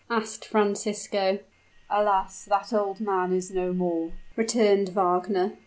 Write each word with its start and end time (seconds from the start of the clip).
asked 0.09 0.45
Francisco. 0.45 1.37
"Alas! 1.87 2.45
that 2.45 2.73
old 2.73 2.99
man 2.99 3.31
is 3.31 3.51
no 3.51 3.71
more," 3.71 4.11
returned 4.35 4.89
Wagner. 4.89 5.51